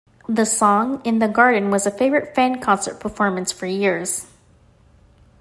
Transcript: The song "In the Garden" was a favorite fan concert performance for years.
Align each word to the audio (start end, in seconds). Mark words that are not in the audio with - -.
The 0.27 0.45
song 0.47 0.99
"In 1.03 1.19
the 1.19 1.27
Garden" 1.27 1.69
was 1.69 1.85
a 1.85 1.91
favorite 1.91 2.33
fan 2.33 2.59
concert 2.59 2.99
performance 2.99 3.51
for 3.51 3.67
years. 3.67 4.25